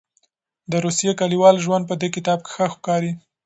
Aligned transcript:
د 0.71 0.73
روسیې 0.85 1.11
کلیوال 1.19 1.55
ژوند 1.65 1.83
په 1.87 1.95
دې 2.01 2.09
کتاب 2.15 2.39
کې 2.45 2.51
ښه 2.55 2.65
ښکاري. 2.73 3.11